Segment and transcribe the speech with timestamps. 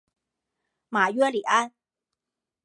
[0.89, 1.71] 马约里安。